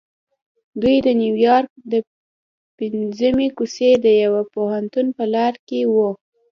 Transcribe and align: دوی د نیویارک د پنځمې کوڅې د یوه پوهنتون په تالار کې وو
دوی 0.81 0.97
د 1.05 1.07
نیویارک 1.21 1.71
د 1.91 1.93
پنځمې 2.77 3.47
کوڅې 3.57 3.91
د 4.05 4.07
یوه 4.23 4.41
پوهنتون 4.53 5.05
په 5.17 5.23
تالار 5.27 5.53
کې 5.67 5.79
وو 5.93 6.09